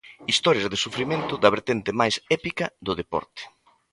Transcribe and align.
Historias 0.31 0.69
de 0.71 0.81
sufrimento, 0.85 1.33
da 1.43 1.53
vertente 1.55 1.91
máis 1.99 2.15
épica 2.37 2.65
do 2.85 2.93
deporte. 3.01 3.41